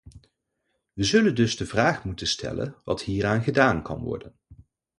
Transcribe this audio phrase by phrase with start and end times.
[0.93, 4.35] We zullen dus de vraag moeten stellen wat hieraan gedaan kan worden.